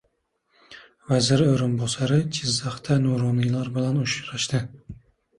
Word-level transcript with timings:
Vazir 1.09 1.41
o‘rinbosari 1.47 2.17
Jizzaxda 2.37 2.97
nuroniylar 3.03 3.69
bilan 3.75 4.01
uchrashdi 4.05 4.63